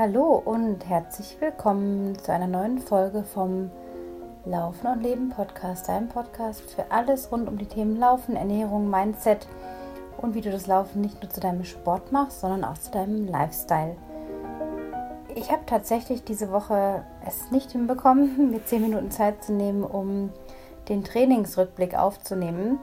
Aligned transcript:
Hallo 0.00 0.40
und 0.42 0.88
herzlich 0.88 1.36
willkommen 1.40 2.18
zu 2.18 2.32
einer 2.32 2.46
neuen 2.46 2.78
Folge 2.78 3.22
vom 3.22 3.70
Laufen 4.46 4.86
und 4.86 5.02
Leben 5.02 5.28
Podcast, 5.28 5.90
deinem 5.90 6.08
Podcast 6.08 6.70
für 6.70 6.90
alles 6.90 7.30
rund 7.30 7.46
um 7.46 7.58
die 7.58 7.66
Themen 7.66 7.98
Laufen, 7.98 8.34
Ernährung, 8.34 8.88
Mindset 8.88 9.46
und 10.16 10.34
wie 10.34 10.40
du 10.40 10.50
das 10.50 10.66
Laufen 10.66 11.02
nicht 11.02 11.22
nur 11.22 11.30
zu 11.30 11.40
deinem 11.40 11.64
Sport 11.64 12.12
machst, 12.12 12.40
sondern 12.40 12.64
auch 12.64 12.78
zu 12.78 12.90
deinem 12.90 13.26
Lifestyle. 13.26 13.94
Ich 15.34 15.52
habe 15.52 15.66
tatsächlich 15.66 16.24
diese 16.24 16.50
Woche 16.50 17.04
es 17.26 17.50
nicht 17.50 17.72
hinbekommen, 17.72 18.50
mir 18.52 18.64
10 18.64 18.80
Minuten 18.80 19.10
Zeit 19.10 19.44
zu 19.44 19.52
nehmen, 19.52 19.84
um 19.84 20.32
den 20.88 21.04
Trainingsrückblick 21.04 21.94
aufzunehmen. 21.94 22.78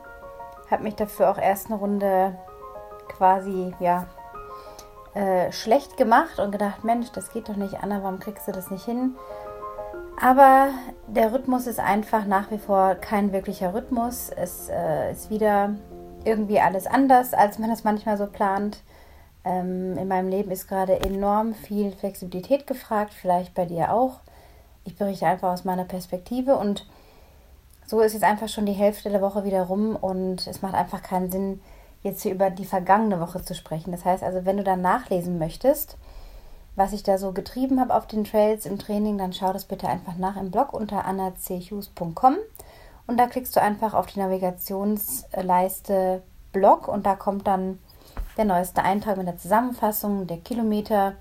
Habe 0.70 0.84
mich 0.84 0.94
dafür 0.94 1.32
auch 1.32 1.40
erst 1.40 1.72
eine 1.72 1.80
Runde 1.80 2.38
quasi 3.08 3.74
ja 3.80 4.06
äh, 5.18 5.52
schlecht 5.52 5.98
gemacht 5.98 6.38
und 6.38 6.52
gedacht, 6.52 6.84
Mensch, 6.84 7.12
das 7.12 7.32
geht 7.32 7.50
doch 7.50 7.56
nicht, 7.56 7.82
Anna, 7.82 8.04
warum 8.04 8.20
kriegst 8.20 8.48
du 8.48 8.52
das 8.52 8.70
nicht 8.70 8.86
hin? 8.86 9.16
Aber 10.22 10.70
der 11.08 11.34
Rhythmus 11.34 11.66
ist 11.66 11.80
einfach 11.80 12.26
nach 12.26 12.52
wie 12.52 12.60
vor 12.60 12.94
kein 12.96 13.32
wirklicher 13.34 13.74
Rhythmus. 13.74 14.30
Es 14.30 14.70
äh, 14.70 15.12
ist 15.12 15.32
wieder 15.32 15.76
irgendwie 16.24 16.60
alles 16.60 16.86
anders, 16.86 17.34
als 17.34 17.58
man 17.58 17.72
das 17.72 17.84
manchmal 17.84 18.18
so 18.18 18.28
plant. 18.28 18.84
Ähm, 19.44 19.98
in 19.98 20.08
meinem 20.08 20.30
Leben 20.30 20.52
ist 20.52 20.68
gerade 20.68 21.00
enorm 21.00 21.56
viel 21.56 21.92
Flexibilität 21.94 22.68
gefragt, 22.68 23.14
vielleicht 23.14 23.56
bei 23.56 23.66
dir 23.66 23.94
auch. 23.94 24.20
Ich 24.86 24.98
berichte 24.98 25.26
einfach 25.26 25.52
aus 25.52 25.66
meiner 25.66 25.86
Perspektive 25.86 26.58
und 26.58 26.88
so 27.88 28.02
ist 28.02 28.14
jetzt 28.14 28.24
einfach 28.24 28.50
schon 28.50 28.68
die 28.68 28.74
Hälfte 28.74 29.10
der 29.10 29.22
Woche 29.22 29.46
wieder 29.46 29.64
rum 29.64 29.96
und 29.96 30.46
es 30.46 30.62
macht 30.62 30.76
einfach 30.76 31.02
keinen 31.02 31.32
Sinn, 31.32 31.60
jetzt 32.04 32.22
hier 32.22 32.34
über 32.34 32.50
die 32.50 32.66
vergangene 32.66 33.20
Woche 33.20 33.44
zu 33.44 33.56
sprechen. 33.56 33.92
Das 33.92 34.06
heißt 34.06 34.24
also, 34.24 34.46
wenn 34.46 34.58
du 34.58 34.64
dann 34.64 34.82
nachlesen 34.82 35.40
möchtest, 35.40 35.98
was 36.76 36.94
ich 36.94 37.04
da 37.04 37.18
so 37.18 37.32
getrieben 37.32 37.80
habe 37.80 37.96
auf 37.96 38.08
den 38.08 38.24
Trails 38.24 38.66
im 38.66 38.78
Training, 38.78 39.18
dann 39.18 39.34
schau 39.34 39.52
das 39.52 39.66
bitte 39.66 39.88
einfach 39.88 40.18
nach 40.18 40.38
im 40.38 40.52
Blog 40.52 40.74
unter 40.74 41.06
annachughes.com 41.06 42.36
und 43.08 43.18
da 43.18 43.26
klickst 43.26 43.56
du 43.56 43.62
einfach 43.62 43.94
auf 43.94 44.08
die 44.08 44.20
Navigationsleiste 44.20 46.22
Blog 46.52 46.88
und 46.88 47.06
da 47.06 47.16
kommt 47.16 47.48
dann 47.48 47.80
der 48.38 48.46
neueste 48.46 48.84
Eintrag 48.84 49.18
mit 49.18 49.28
der 49.28 49.38
Zusammenfassung 49.38 50.28
der 50.28 50.38
Kilometer, 50.38 51.14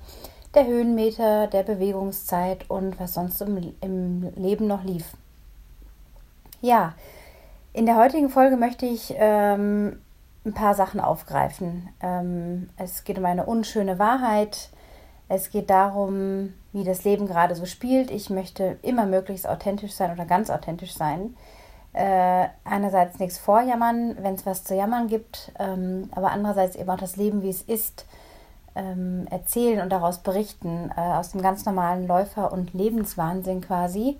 der 0.55 0.67
Höhenmeter, 0.67 1.47
der 1.47 1.63
Bewegungszeit 1.63 2.69
und 2.69 3.01
was 3.01 3.15
sonst 3.15 3.41
im, 3.41 3.75
im 3.81 4.33
Leben 4.35 4.67
noch 4.67 4.85
lief. 4.85 5.05
Ja, 6.61 6.95
in 7.73 7.87
der 7.87 7.97
heutigen 7.97 8.29
Folge 8.29 8.57
möchte 8.57 8.87
ich 8.87 9.15
ähm, 9.17 10.01
ein 10.47 10.55
paar 10.55 10.75
Sachen 10.75 11.01
aufgreifen. 11.01 11.89
Ähm, 12.01 12.71
es 12.77 13.05
geht 13.05 13.19
um 13.19 13.25
eine 13.25 13.45
unschöne 13.45 13.99
Wahrheit. 13.99 14.71
Es 15.29 15.51
geht 15.51 15.71
darum, 15.71 16.55
wie 16.73 16.85
das 16.85 17.05
Leben 17.05 17.27
gerade 17.27 17.57
so 17.57 17.67
spielt. 17.67 18.11
Ich 18.11 18.31
möchte 18.31 18.79
immer 18.83 19.07
möglichst 19.07 19.49
authentisch 19.49 19.93
sein 19.93 20.13
oder 20.13 20.25
ganz 20.25 20.49
authentisch 20.49 20.95
sein. 20.95 21.37
Äh, 21.93 22.47
einerseits 22.65 23.19
nichts 23.19 23.39
vorjammern, 23.39 24.17
wenn 24.21 24.35
es 24.35 24.47
was 24.47 24.65
zu 24.65 24.75
jammern 24.75 25.09
gibt, 25.09 25.53
ähm, 25.59 26.11
aber 26.13 26.31
andererseits 26.31 26.77
eben 26.77 26.91
auch 26.91 26.99
das 26.99 27.17
Leben, 27.17 27.43
wie 27.43 27.49
es 27.49 27.63
ist, 27.63 28.07
ähm, 28.75 29.27
erzählen 29.31 29.81
und 29.81 29.91
daraus 29.91 30.19
berichten, 30.19 30.93
äh, 30.95 31.01
aus 31.01 31.33
dem 31.33 31.41
ganz 31.41 31.65
normalen 31.65 32.07
Läufer- 32.07 32.53
und 32.53 32.75
Lebenswahnsinn 32.75 33.63
quasi 33.63 34.19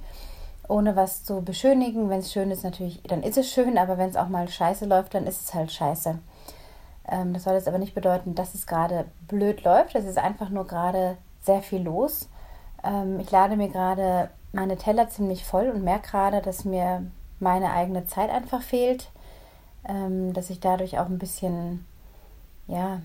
ohne 0.69 0.97
was 0.97 1.25
zu 1.25 1.43
beschönigen. 1.43 2.09
Wenn 2.09 2.21
es 2.21 2.33
schön 2.33 2.51
ist, 2.51 2.65
natürlich, 2.65 3.03
dann 3.05 3.23
ist 3.23 3.39
es 3.39 3.51
schön, 3.51 3.79
aber 3.79 3.99
wenn 3.99 4.11
es 4.11 4.17
auch 4.17 4.29
mal 4.29 4.49
scheiße 4.49 4.87
läuft, 4.87 5.15
dann 5.15 5.27
ist 5.27 5.43
es 5.43 5.55
halt 5.55 5.73
scheiße. 5.73 6.19
Ähm, 7.09 7.33
das 7.35 7.45
soll 7.45 7.55
jetzt 7.55 7.69
aber 7.69 7.79
nicht 7.79 7.95
bedeuten, 7.95 8.35
dass 8.35 8.55
es 8.55 8.67
gerade 8.67 9.07
blöd 9.29 9.65
läuft. 9.65 9.95
Es 9.95 10.05
ist 10.05 10.19
einfach 10.19 10.51
nur 10.51 10.67
gerade 10.67 11.17
sehr 11.43 11.63
viel 11.63 11.83
los. 11.83 12.29
Ähm, 12.85 13.21
ich 13.21 13.31
lade 13.31 13.57
mir 13.57 13.69
gerade 13.69 14.31
meine 14.53 14.77
Teller 14.77 15.09
ziemlich 15.09 15.45
voll 15.45 15.69
und 15.69 15.85
merke 15.85 16.11
gerade, 16.11 16.41
dass 16.41 16.65
mir 16.65 17.05
meine 17.39 17.73
eigene 17.73 18.07
Zeit 18.07 18.31
einfach 18.31 18.63
fehlt. 18.63 19.11
Ähm, 19.89 20.33
dass 20.33 20.51
ich 20.51 20.59
dadurch 20.59 20.99
auch 20.99 21.07
ein 21.07 21.19
bisschen, 21.19 21.87
ja, 22.67 23.01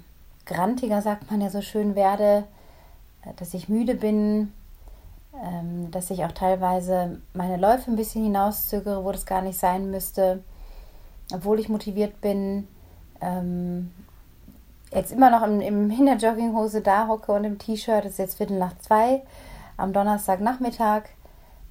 grantiger, 0.47 1.01
sagt 1.01 1.29
man 1.29 1.41
ja 1.41 1.49
so 1.49 1.61
schön, 1.61 1.95
werde. 1.95 2.45
Äh, 3.23 3.33
dass 3.35 3.53
ich 3.53 3.69
müde 3.69 3.95
bin, 3.95 4.51
ähm, 5.33 5.91
dass 5.91 6.11
ich 6.11 6.23
auch 6.25 6.31
teilweise 6.31 7.21
meine 7.33 7.57
Läufe 7.57 7.89
ein 7.89 7.95
bisschen 7.95 8.23
hinauszögere, 8.23 9.03
wo 9.03 9.11
das 9.11 9.25
gar 9.25 9.41
nicht 9.41 9.59
sein 9.59 9.89
müsste, 9.89 10.43
obwohl 11.33 11.59
ich 11.59 11.69
motiviert 11.69 12.19
bin. 12.21 12.67
Ähm, 13.21 13.91
jetzt 14.93 15.11
immer 15.11 15.29
noch 15.29 15.43
im, 15.43 15.61
im, 15.61 15.89
in 15.89 16.05
der 16.05 16.17
Jogginghose 16.17 16.81
da 16.81 17.07
hocke 17.07 17.31
und 17.31 17.43
im 17.43 17.59
T-Shirt, 17.59 18.05
es 18.05 18.13
ist 18.13 18.17
jetzt 18.17 18.37
Viertel 18.37 18.57
nach 18.57 18.77
zwei 18.79 19.21
am 19.77 19.93
Donnerstagnachmittag. 19.93 21.03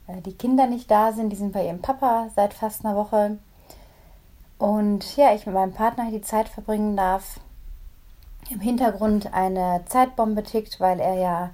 Äh, 0.07 0.21
die 0.23 0.35
Kinder 0.35 0.67
nicht 0.67 0.91
da 0.91 1.13
sind, 1.13 1.31
die 1.31 1.37
sind 1.37 1.53
bei 1.53 1.67
ihrem 1.67 1.83
Papa 1.83 2.29
seit 2.35 2.55
fast 2.55 2.85
einer 2.85 2.97
Woche. 2.97 3.39
Und 4.59 5.17
ja, 5.17 5.35
ich 5.35 5.47
mit 5.47 5.55
meinem 5.55 5.73
Partner 5.73 6.11
die 6.11 6.21
Zeit 6.21 6.49
verbringen 6.49 6.97
darf. 6.97 7.41
Im 8.51 8.61
Hintergrund 8.61 9.33
eine 9.33 9.83
Zeitbombe 9.87 10.43
tickt, 10.43 10.81
weil 10.81 10.99
er 10.99 11.15
ja 11.15 11.51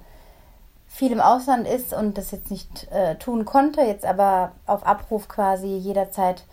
viel 0.97 1.11
im 1.11 1.21
Ausland 1.21 1.67
ist 1.67 1.93
und 1.93 2.17
das 2.17 2.31
jetzt 2.31 2.49
nicht 2.49 2.91
äh, 2.91 3.17
tun 3.17 3.45
konnte, 3.45 3.81
jetzt 3.81 4.03
aber 4.03 4.53
auf 4.65 4.83
Abruf 4.83 5.27
quasi 5.27 5.67
jederzeit 5.77 6.43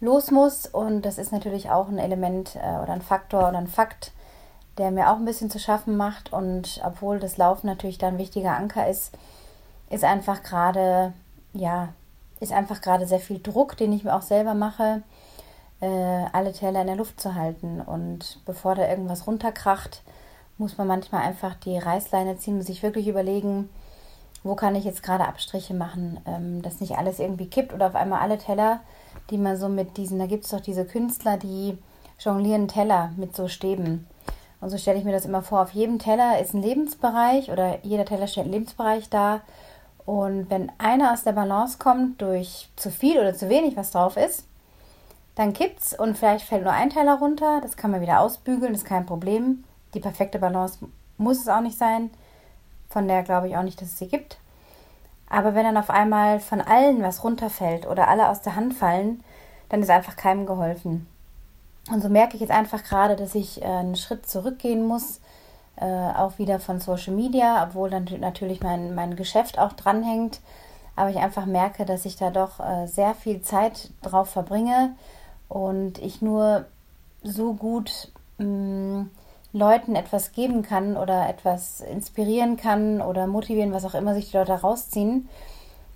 los 0.00 0.32
muss. 0.32 0.66
Und 0.66 1.02
das 1.02 1.18
ist 1.18 1.30
natürlich 1.30 1.70
auch 1.70 1.86
ein 1.86 1.98
Element 1.98 2.56
äh, 2.56 2.82
oder 2.82 2.94
ein 2.94 3.00
Faktor 3.00 3.48
oder 3.48 3.58
ein 3.58 3.68
Fakt, 3.68 4.10
der 4.76 4.90
mir 4.90 5.08
auch 5.08 5.18
ein 5.18 5.24
bisschen 5.24 5.50
zu 5.50 5.60
schaffen 5.60 5.96
macht. 5.96 6.32
Und 6.32 6.80
obwohl 6.84 7.20
das 7.20 7.36
Laufen 7.36 7.68
natürlich 7.68 7.96
da 7.96 8.08
ein 8.08 8.18
wichtiger 8.18 8.56
Anker 8.56 8.88
ist, 8.88 9.16
ist 9.88 10.02
einfach 10.02 10.42
gerade, 10.42 11.12
ja, 11.52 11.90
ist 12.40 12.52
einfach 12.52 12.80
gerade 12.80 13.06
sehr 13.06 13.20
viel 13.20 13.38
Druck, 13.40 13.76
den 13.76 13.92
ich 13.92 14.02
mir 14.02 14.16
auch 14.16 14.22
selber 14.22 14.54
mache, 14.54 15.02
äh, 15.80 16.24
alle 16.32 16.52
Teller 16.52 16.80
in 16.80 16.88
der 16.88 16.96
Luft 16.96 17.20
zu 17.20 17.36
halten. 17.36 17.80
Und 17.80 18.40
bevor 18.46 18.74
da 18.74 18.88
irgendwas 18.88 19.28
runterkracht, 19.28 20.02
muss 20.58 20.76
man 20.76 20.88
manchmal 20.88 21.22
einfach 21.22 21.54
die 21.54 21.78
Reißleine 21.78 22.36
ziehen 22.38 22.56
und 22.56 22.62
sich 22.62 22.82
wirklich 22.82 23.06
überlegen, 23.06 23.68
wo 24.42 24.54
kann 24.54 24.74
ich 24.74 24.84
jetzt 24.84 25.02
gerade 25.02 25.26
Abstriche 25.26 25.74
machen, 25.74 26.20
ähm, 26.26 26.62
dass 26.62 26.80
nicht 26.80 26.96
alles 26.96 27.18
irgendwie 27.18 27.46
kippt 27.46 27.72
oder 27.72 27.86
auf 27.86 27.94
einmal 27.94 28.20
alle 28.20 28.38
Teller, 28.38 28.80
die 29.30 29.38
man 29.38 29.56
so 29.56 29.68
mit 29.68 29.96
diesen, 29.96 30.18
da 30.18 30.26
gibt 30.26 30.44
es 30.44 30.50
doch 30.50 30.60
diese 30.60 30.84
Künstler, 30.84 31.36
die 31.36 31.78
jonglieren 32.18 32.68
Teller 32.68 33.12
mit 33.16 33.36
so 33.36 33.48
Stäben. 33.48 34.06
Und 34.60 34.70
so 34.70 34.78
stelle 34.78 34.98
ich 34.98 35.04
mir 35.04 35.12
das 35.12 35.24
immer 35.24 35.42
vor. 35.42 35.62
Auf 35.62 35.72
jedem 35.72 35.98
Teller 35.98 36.40
ist 36.40 36.54
ein 36.54 36.62
Lebensbereich 36.62 37.50
oder 37.50 37.84
jeder 37.84 38.04
Teller 38.04 38.28
stellt 38.28 38.44
einen 38.44 38.54
Lebensbereich 38.54 39.10
dar. 39.10 39.40
Und 40.06 40.50
wenn 40.50 40.70
einer 40.78 41.12
aus 41.12 41.24
der 41.24 41.32
Balance 41.32 41.78
kommt 41.78 42.22
durch 42.22 42.68
zu 42.76 42.90
viel 42.90 43.18
oder 43.18 43.34
zu 43.34 43.48
wenig, 43.48 43.76
was 43.76 43.90
drauf 43.90 44.16
ist, 44.16 44.44
dann 45.34 45.52
kippt's 45.52 45.98
und 45.98 46.16
vielleicht 46.16 46.46
fällt 46.46 46.64
nur 46.64 46.72
ein 46.72 46.90
Teller 46.90 47.18
runter. 47.18 47.60
Das 47.60 47.76
kann 47.76 47.90
man 47.90 48.00
wieder 48.00 48.20
ausbügeln, 48.20 48.74
ist 48.74 48.84
kein 48.84 49.06
Problem. 49.06 49.64
Die 49.94 50.00
perfekte 50.00 50.38
Balance 50.38 50.78
muss 51.18 51.40
es 51.40 51.48
auch 51.48 51.60
nicht 51.60 51.78
sein. 51.78 52.10
Von 52.92 53.08
der 53.08 53.22
glaube 53.22 53.48
ich 53.48 53.56
auch 53.56 53.62
nicht, 53.62 53.80
dass 53.80 53.88
es 53.88 53.98
sie 53.98 54.08
gibt. 54.08 54.38
Aber 55.30 55.54
wenn 55.54 55.64
dann 55.64 55.78
auf 55.78 55.88
einmal 55.88 56.40
von 56.40 56.60
allen 56.60 57.02
was 57.02 57.24
runterfällt 57.24 57.86
oder 57.86 58.08
alle 58.08 58.28
aus 58.28 58.42
der 58.42 58.54
Hand 58.54 58.74
fallen, 58.74 59.24
dann 59.70 59.80
ist 59.80 59.88
einfach 59.88 60.14
keinem 60.14 60.44
geholfen. 60.44 61.06
Und 61.90 62.02
so 62.02 62.10
merke 62.10 62.34
ich 62.34 62.42
jetzt 62.42 62.50
einfach 62.50 62.84
gerade, 62.84 63.16
dass 63.16 63.34
ich 63.34 63.62
äh, 63.62 63.64
einen 63.64 63.96
Schritt 63.96 64.28
zurückgehen 64.28 64.86
muss, 64.86 65.20
äh, 65.76 65.86
auch 65.86 66.38
wieder 66.38 66.60
von 66.60 66.80
Social 66.80 67.14
Media, 67.14 67.66
obwohl 67.66 67.88
dann 67.88 68.06
natürlich 68.20 68.60
mein, 68.60 68.94
mein 68.94 69.16
Geschäft 69.16 69.58
auch 69.58 69.72
dranhängt. 69.72 70.40
Aber 70.96 71.08
ich 71.08 71.16
einfach 71.16 71.46
merke, 71.46 71.86
dass 71.86 72.04
ich 72.04 72.16
da 72.16 72.30
doch 72.30 72.60
äh, 72.60 72.86
sehr 72.86 73.14
viel 73.14 73.40
Zeit 73.40 73.90
drauf 74.02 74.28
verbringe 74.28 74.94
und 75.48 75.98
ich 75.98 76.20
nur 76.20 76.66
so 77.22 77.54
gut 77.54 78.12
mh, 78.36 78.44
mm, 78.46 79.10
Leuten 79.52 79.96
etwas 79.96 80.32
geben 80.32 80.62
kann 80.62 80.96
oder 80.96 81.28
etwas 81.28 81.80
inspirieren 81.80 82.56
kann 82.56 83.02
oder 83.02 83.26
motivieren, 83.26 83.72
was 83.72 83.84
auch 83.84 83.94
immer 83.94 84.14
sich 84.14 84.30
die 84.30 84.36
Leute 84.36 84.52
rausziehen, 84.52 85.28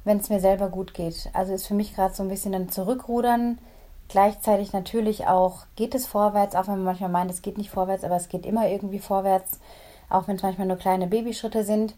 wenn 0.04 0.18
es 0.18 0.28
mir 0.28 0.40
selber 0.40 0.68
gut 0.68 0.92
geht. 0.94 1.30
Also 1.32 1.54
ist 1.54 1.66
für 1.66 1.74
mich 1.74 1.94
gerade 1.94 2.14
so 2.14 2.22
ein 2.22 2.28
bisschen 2.28 2.52
dann 2.52 2.68
zurückrudern. 2.68 3.58
Gleichzeitig 4.08 4.72
natürlich 4.72 5.26
auch 5.26 5.64
geht 5.74 5.94
es 5.94 6.06
vorwärts, 6.06 6.54
auch 6.54 6.68
wenn 6.68 6.76
man 6.76 6.84
manchmal 6.84 7.10
meint, 7.10 7.30
es 7.30 7.42
geht 7.42 7.58
nicht 7.58 7.70
vorwärts, 7.70 8.04
aber 8.04 8.16
es 8.16 8.28
geht 8.28 8.46
immer 8.46 8.68
irgendwie 8.68 9.00
vorwärts, 9.00 9.58
auch 10.10 10.28
wenn 10.28 10.36
es 10.36 10.42
manchmal 10.42 10.68
nur 10.68 10.76
kleine 10.76 11.06
Babyschritte 11.06 11.64
sind. 11.64 11.94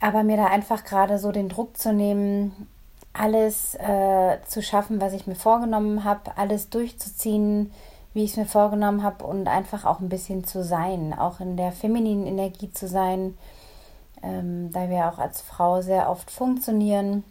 Aber 0.00 0.22
mir 0.22 0.36
da 0.36 0.46
einfach 0.46 0.84
gerade 0.84 1.18
so 1.18 1.32
den 1.32 1.48
Druck 1.48 1.76
zu 1.76 1.92
nehmen, 1.92 2.68
alles 3.14 3.74
äh, 3.74 4.38
zu 4.46 4.62
schaffen, 4.62 5.00
was 5.00 5.12
ich 5.12 5.26
mir 5.26 5.34
vorgenommen 5.34 6.04
habe, 6.04 6.36
alles 6.36 6.68
durchzuziehen, 6.68 7.72
wie 8.18 8.24
ich 8.24 8.32
es 8.32 8.36
mir 8.36 8.46
vorgenommen 8.46 9.04
habe 9.04 9.24
und 9.24 9.46
einfach 9.46 9.84
auch 9.84 10.00
ein 10.00 10.08
bisschen 10.08 10.42
zu 10.42 10.64
sein, 10.64 11.14
auch 11.16 11.38
in 11.38 11.56
der 11.56 11.70
femininen 11.70 12.26
Energie 12.26 12.72
zu 12.72 12.88
sein, 12.88 13.38
ähm, 14.24 14.72
da 14.72 14.90
wir 14.90 15.08
auch 15.08 15.18
als 15.18 15.40
Frau 15.40 15.82
sehr 15.82 16.10
oft 16.10 16.28
funktionieren 16.28 17.22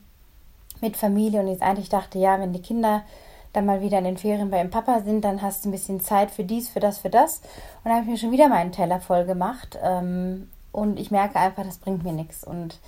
mit 0.80 0.96
Familie 0.96 1.42
und 1.42 1.50
jetzt 1.50 1.62
eigentlich 1.62 1.90
dachte, 1.90 2.20
ja, 2.20 2.40
wenn 2.40 2.54
die 2.54 2.62
Kinder 2.62 3.04
dann 3.52 3.66
mal 3.66 3.82
wieder 3.82 3.98
in 3.98 4.06
den 4.06 4.18
Ferien 4.18 4.50
bei 4.50 4.60
ihrem 4.60 4.70
Papa 4.70 5.02
sind, 5.02 5.26
dann 5.26 5.42
hast 5.42 5.66
du 5.66 5.70
ein 5.70 5.74
bisschen 5.74 6.00
Zeit 6.00 6.32
für 6.32 6.46
dies, 6.46 6.70
für 6.70 6.80
das, 6.80 7.00
für 7.00 7.10
das. 7.10 7.40
Und 7.84 7.86
dann 7.86 7.94
habe 7.96 8.04
ich 8.04 8.12
mir 8.12 8.18
schon 8.18 8.32
wieder 8.32 8.48
meinen 8.48 8.72
Teller 8.72 9.02
voll 9.02 9.26
gemacht. 9.26 9.78
Ähm, 9.84 10.50
und 10.72 11.02
ich 11.02 11.12
merke 11.12 11.38
einfach, 11.38 11.66
das 11.66 11.80
bringt 11.80 12.06
mir 12.06 12.14
nichts. 12.14 12.46
Und 12.46 12.80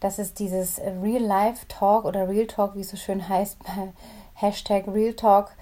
das 0.00 0.18
ist 0.18 0.40
dieses 0.40 0.78
Real-Life-Talk 0.78 2.04
oder 2.04 2.28
Real 2.28 2.46
Talk, 2.46 2.74
wie 2.74 2.80
es 2.80 2.90
so 2.90 2.98
schön 2.98 3.26
heißt, 3.26 3.56
Hashtag 4.34 4.88
Real 4.88 5.14
Talk, 5.14 5.52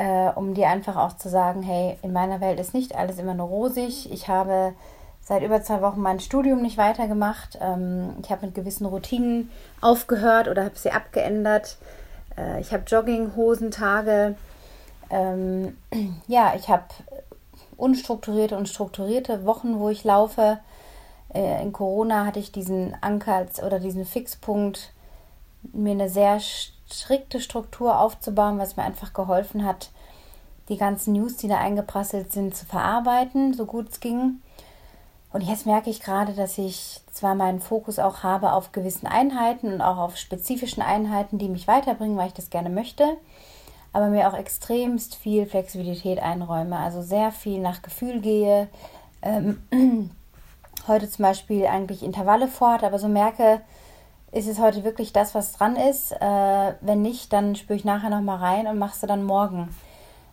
äh, 0.00 0.32
um 0.34 0.54
dir 0.54 0.68
einfach 0.68 0.96
auch 0.96 1.18
zu 1.18 1.28
sagen, 1.28 1.62
hey, 1.62 1.98
in 2.00 2.14
meiner 2.14 2.40
Welt 2.40 2.58
ist 2.58 2.72
nicht 2.72 2.94
alles 2.94 3.18
immer 3.18 3.34
nur 3.34 3.48
rosig. 3.48 4.10
Ich 4.10 4.28
habe 4.28 4.72
seit 5.20 5.42
über 5.42 5.62
zwei 5.62 5.82
Wochen 5.82 6.00
mein 6.00 6.20
Studium 6.20 6.62
nicht 6.62 6.78
weitergemacht. 6.78 7.58
Ähm, 7.60 8.14
ich 8.22 8.30
habe 8.30 8.46
mit 8.46 8.54
gewissen 8.54 8.86
Routinen 8.86 9.50
aufgehört 9.82 10.48
oder 10.48 10.64
habe 10.64 10.78
sie 10.78 10.90
abgeändert. 10.90 11.76
Äh, 12.38 12.62
ich 12.62 12.72
habe 12.72 12.84
Jogginghosentage. 12.86 14.36
Ähm, 15.10 15.76
ja, 16.26 16.54
ich 16.56 16.70
habe 16.70 16.84
unstrukturierte 17.76 18.56
und 18.56 18.70
strukturierte 18.70 19.44
Wochen, 19.44 19.78
wo 19.78 19.90
ich 19.90 20.02
laufe. 20.02 20.60
Äh, 21.34 21.60
in 21.60 21.74
Corona 21.74 22.24
hatte 22.24 22.38
ich 22.38 22.52
diesen 22.52 22.96
Anker 23.02 23.44
oder 23.66 23.80
diesen 23.80 24.06
Fixpunkt, 24.06 24.94
mir 25.74 25.92
eine 25.92 26.08
sehr 26.08 26.40
strikte 26.92 27.40
Struktur 27.40 27.98
aufzubauen, 27.98 28.58
was 28.58 28.76
mir 28.76 28.84
einfach 28.84 29.12
geholfen 29.12 29.64
hat, 29.64 29.90
die 30.68 30.76
ganzen 30.76 31.14
News, 31.14 31.36
die 31.36 31.48
da 31.48 31.58
eingeprasselt 31.58 32.32
sind, 32.32 32.56
zu 32.56 32.64
verarbeiten, 32.64 33.54
so 33.54 33.66
gut 33.66 33.90
es 33.90 34.00
ging. 34.00 34.40
Und 35.32 35.42
jetzt 35.42 35.66
merke 35.66 35.90
ich 35.90 36.00
gerade, 36.00 36.32
dass 36.32 36.58
ich 36.58 37.00
zwar 37.12 37.34
meinen 37.34 37.60
Fokus 37.60 37.98
auch 37.98 38.22
habe 38.22 38.52
auf 38.52 38.72
gewissen 38.72 39.06
Einheiten 39.06 39.72
und 39.72 39.80
auch 39.80 39.98
auf 39.98 40.16
spezifischen 40.16 40.82
Einheiten, 40.82 41.38
die 41.38 41.48
mich 41.48 41.68
weiterbringen, 41.68 42.16
weil 42.16 42.28
ich 42.28 42.34
das 42.34 42.50
gerne 42.50 42.70
möchte, 42.70 43.16
aber 43.92 44.08
mir 44.08 44.28
auch 44.28 44.36
extremst 44.36 45.14
viel 45.14 45.46
Flexibilität 45.46 46.20
einräume, 46.20 46.76
also 46.76 47.02
sehr 47.02 47.30
viel 47.30 47.60
nach 47.60 47.82
Gefühl 47.82 48.20
gehe. 48.20 48.68
Ähm, 49.22 49.62
heute 50.88 51.08
zum 51.08 51.24
Beispiel 51.24 51.66
eigentlich 51.66 52.02
Intervalle 52.02 52.48
fort, 52.48 52.82
aber 52.82 52.98
so 52.98 53.08
merke, 53.08 53.60
ist 54.32 54.48
es 54.48 54.58
heute 54.58 54.84
wirklich 54.84 55.12
das, 55.12 55.34
was 55.34 55.52
dran 55.52 55.76
ist. 55.76 56.12
Äh, 56.12 56.74
wenn 56.80 57.02
nicht, 57.02 57.32
dann 57.32 57.56
spüre 57.56 57.76
ich 57.76 57.84
nachher 57.84 58.10
nochmal 58.10 58.38
rein 58.38 58.66
und 58.66 58.78
machst 58.78 59.02
du 59.02 59.06
dann 59.06 59.24
morgen. 59.24 59.68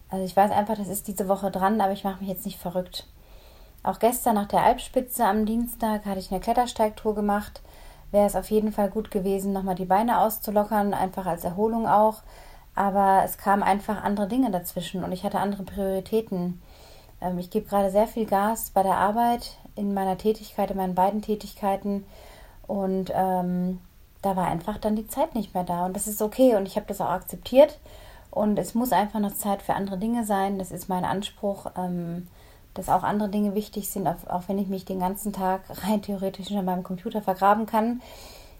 Also 0.10 0.24
ich 0.24 0.36
weiß 0.36 0.52
einfach, 0.52 0.78
das 0.78 0.88
ist 0.88 1.08
diese 1.08 1.28
Woche 1.28 1.52
dran, 1.52 1.82
aber 1.82 1.92
ich 1.94 2.04
mache 2.04 2.20
mich 2.20 2.30
jetzt 2.30 2.46
nicht 2.46 2.60
verrückt. 2.60 3.08
Auch 3.84 4.00
gestern 4.00 4.36
nach 4.36 4.48
der 4.48 4.64
Alpspitze 4.64 5.26
am 5.26 5.46
Dienstag 5.46 6.06
hatte 6.06 6.20
ich 6.20 6.32
eine 6.32 6.40
Klettersteigtour 6.40 7.16
gemacht. 7.16 7.62
Wäre 8.12 8.26
es 8.26 8.36
auf 8.36 8.50
jeden 8.52 8.72
Fall 8.72 8.90
gut 8.90 9.12
gewesen, 9.12 9.52
nochmal 9.52 9.76
die 9.76 9.86
Beine 9.86 10.22
auszulockern, 10.22 10.94
einfach 10.94 11.26
als 11.26 11.44
Erholung 11.44 11.88
auch. 11.88 12.22
Aber 12.76 13.24
es 13.26 13.38
kamen 13.38 13.64
einfach 13.64 14.04
andere 14.04 14.28
Dinge 14.28 14.52
dazwischen 14.52 15.04
und 15.04 15.12
ich 15.12 15.24
hatte 15.24 15.40
andere 15.40 15.64
Prioritäten. 15.64 16.62
Ähm, 17.20 17.40
ich 17.40 17.50
gebe 17.50 17.68
gerade 17.68 17.90
sehr 17.90 18.08
viel 18.08 18.26
Gas 18.26 18.70
bei 18.70 18.84
der 18.84 18.96
Arbeit, 18.96 19.58
in 19.76 19.94
meiner 19.94 20.18
Tätigkeit, 20.18 20.72
in 20.72 20.78
meinen 20.78 20.96
beiden 20.96 21.22
Tätigkeiten. 21.22 22.06
Und 22.68 23.12
ähm, 23.14 23.80
da 24.28 24.36
war 24.36 24.48
einfach 24.48 24.78
dann 24.78 24.98
die 24.98 25.08
Zeit 25.08 25.36
nicht 25.36 25.54
mehr 25.54 25.64
da. 25.64 25.86
Und 25.86 25.96
das 25.96 26.08
ist 26.08 26.22
okay 26.22 26.56
und 26.56 26.68
ich 26.68 26.76
habe 26.76 26.86
das 26.88 27.00
auch 27.00 27.10
akzeptiert. 27.10 27.80
Und 28.30 28.60
es 28.60 28.76
muss 28.76 28.92
einfach 28.92 29.20
noch 29.20 29.34
Zeit 29.34 29.62
für 29.62 29.74
andere 29.74 29.98
Dinge 29.98 30.26
sein. 30.26 30.60
Das 30.60 30.72
ist 30.72 30.90
mein 30.90 31.06
Anspruch, 31.06 31.68
ähm, 31.78 32.28
dass 32.74 32.90
auch 32.90 33.04
andere 33.04 33.30
Dinge 33.30 33.56
wichtig 33.56 33.90
sind, 33.90 34.06
auch, 34.06 34.28
auch 34.28 34.44
wenn 34.48 34.60
ich 34.60 34.68
mich 34.68 34.84
den 34.84 35.00
ganzen 35.00 35.32
Tag 35.32 35.62
rein 35.84 36.02
theoretisch 36.02 36.52
in 36.52 36.66
meinem 36.66 36.84
Computer 36.84 37.22
vergraben 37.22 37.66
kann. 37.66 38.02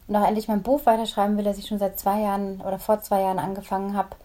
Und 0.08 0.16
auch 0.16 0.26
endlich 0.26 0.48
mein 0.48 0.64
Buch 0.64 0.86
weiterschreiben 0.86 1.36
will, 1.36 1.44
das 1.44 1.58
ich 1.58 1.68
schon 1.68 1.80
seit 1.80 2.00
zwei 2.00 2.22
Jahren 2.22 2.62
oder 2.62 2.80
vor 2.80 3.02
zwei 3.02 3.22
Jahren 3.22 3.40
angefangen 3.40 3.98
habe, 3.98 4.16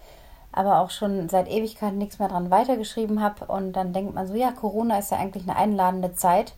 aber 0.53 0.79
auch 0.79 0.91
schon 0.91 1.27
seit 1.27 1.49
Ewigkeiten 1.49 1.97
nichts 1.97 2.19
mehr 2.19 2.29
dran 2.29 2.51
weitergeschrieben 2.51 3.21
habe. 3.21 3.45
Und 3.45 3.73
dann 3.73 3.91
denkt 3.91 4.15
man 4.15 4.25
so, 4.27 4.33
ja, 4.33 4.53
Corona 4.53 4.97
ist 4.97 5.11
ja 5.11 5.17
eigentlich 5.17 5.43
eine 5.43 5.57
einladende 5.57 6.13
Zeit 6.13 6.53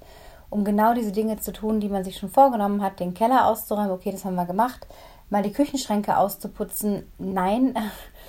um 0.56 0.64
genau 0.64 0.94
diese 0.94 1.12
Dinge 1.12 1.38
zu 1.38 1.52
tun, 1.52 1.82
die 1.82 1.90
man 1.90 2.06
sich 2.06 2.18
schon 2.18 2.30
vorgenommen 2.30 2.82
hat, 2.82 3.02
den 3.02 3.14
Keller 3.14 3.48
auszuräumen, 3.48 3.92
okay, 3.92 4.12
das 4.12 4.24
haben 4.24 4.36
wir 4.36 4.46
gemacht, 4.46 4.88
mal 5.30 5.44
die 5.44 5.52
Küchenschränke 5.52 6.16
auszuputzen, 6.16 7.12
nein, 7.18 7.76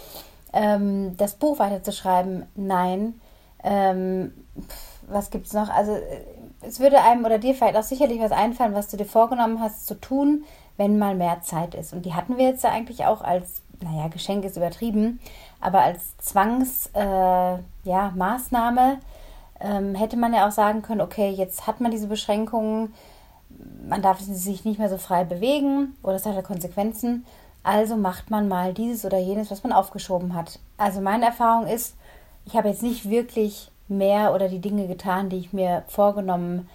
ähm, 0.52 1.17
das 1.17 1.37
Buch 1.37 1.61
weiterzuschreiben, 1.61 2.46
nein, 2.56 3.20
ähm, 3.62 4.34
was 5.06 5.31
es 5.32 5.52
noch? 5.52 5.69
Also 5.69 5.96
es 6.62 6.81
würde 6.81 7.00
einem 7.00 7.25
oder 7.25 7.38
dir 7.38 7.55
vielleicht 7.55 7.76
auch 7.76 7.84
sicherlich 7.84 8.20
was 8.20 8.32
einfallen, 8.32 8.75
was 8.75 8.88
du 8.88 8.96
dir 8.96 9.05
vorgenommen 9.05 9.61
hast 9.61 9.87
zu 9.87 9.94
tun, 9.94 10.43
wenn 10.76 10.99
mal 10.99 11.14
mehr 11.14 11.43
Zeit 11.43 11.76
ist. 11.76 11.93
Und 11.93 12.06
die 12.06 12.14
hatten 12.14 12.38
wir 12.38 12.46
jetzt 12.46 12.64
ja 12.64 12.70
eigentlich 12.70 13.05
auch 13.05 13.23
als, 13.23 13.62
naja, 13.81 14.08
Geschenk 14.08 14.44
ist 14.44 14.56
übertrieben, 14.56 15.20
aber 15.61 15.82
als 15.82 16.17
Zwangsmaßnahme 16.19 17.62
äh, 17.84 17.88
ja, 17.88 18.12
ähm, 19.61 19.94
hätte 19.94 20.17
man 20.17 20.35
ja 20.35 20.47
auch 20.47 20.53
sagen 20.53 20.82
können, 20.82 21.00
okay, 21.00 21.31
jetzt 21.31 21.67
hat 21.67 21.81
man 21.81 21.91
diese 21.91 22.08
Beschränkungen, 22.08 22.94
man 23.88 24.03
darf 24.03 24.20
sich 24.20 24.64
nicht 24.64 24.79
mehr 24.79 24.88
so 24.88 24.99
frei 24.99 25.25
bewegen 25.25 25.97
oder 26.03 26.17
es 26.17 26.26
hat 26.26 26.43
Konsequenzen. 26.44 27.25
Also 27.62 27.97
macht 27.97 28.31
man 28.31 28.49
mal 28.49 28.75
dieses 28.75 29.05
oder 29.05 29.19
jenes, 29.19 29.50
was 29.50 29.62
man 29.62 29.73
aufgeschoben 29.73 30.35
hat. 30.35 30.58
Also 30.76 31.00
meine 31.00 31.26
Erfahrung 31.26 31.67
ist, 31.67 31.97
ich 32.44 32.56
habe 32.56 32.69
jetzt 32.69 32.82
nicht 32.82 33.11
wirklich 33.11 33.70
mehr 33.88 34.35
oder 34.35 34.49
die 34.49 34.61
Dinge 34.61 34.87
getan, 34.87 35.29
die 35.29 35.38
ich 35.38 35.53
mir 35.53 35.82
vorgenommen 35.88 36.69